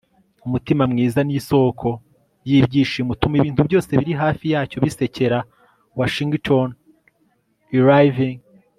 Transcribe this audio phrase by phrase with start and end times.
[0.45, 1.87] umutima mwiza ni isoko
[2.49, 5.37] y'ibyishimo, utuma ibintu byose biri hafi yacyo bisekera.-
[5.99, 6.67] washington
[7.77, 8.39] irving